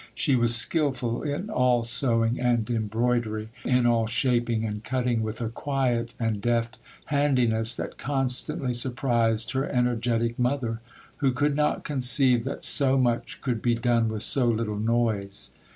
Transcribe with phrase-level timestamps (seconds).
[0.15, 5.49] She was skilful in all sewing and embroidery, in all shaping and cutting, with a
[5.49, 10.81] quiet and deft handiness that constantly surprised her energetic mother,
[11.17, 15.51] who could not conceive that so much could be done with so little noise.